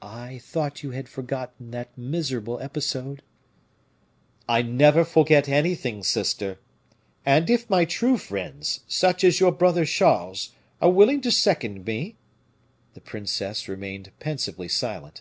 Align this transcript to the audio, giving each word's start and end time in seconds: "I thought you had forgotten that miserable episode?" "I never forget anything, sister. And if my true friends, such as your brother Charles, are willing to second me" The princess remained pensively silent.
"I 0.00 0.38
thought 0.38 0.82
you 0.82 0.92
had 0.92 1.10
forgotten 1.10 1.72
that 1.72 1.90
miserable 1.98 2.58
episode?" 2.60 3.22
"I 4.48 4.62
never 4.62 5.04
forget 5.04 5.46
anything, 5.46 6.02
sister. 6.04 6.58
And 7.26 7.50
if 7.50 7.68
my 7.68 7.84
true 7.84 8.16
friends, 8.16 8.80
such 8.88 9.22
as 9.22 9.40
your 9.40 9.52
brother 9.52 9.84
Charles, 9.84 10.52
are 10.80 10.90
willing 10.90 11.20
to 11.20 11.30
second 11.30 11.84
me" 11.84 12.16
The 12.94 13.02
princess 13.02 13.68
remained 13.68 14.10
pensively 14.20 14.68
silent. 14.68 15.20